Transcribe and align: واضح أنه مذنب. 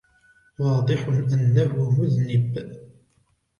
واضح 0.59 1.07
أنه 1.07 2.01
مذنب. 2.01 2.79